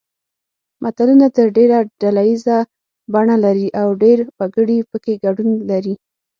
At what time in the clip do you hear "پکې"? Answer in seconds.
4.89-5.13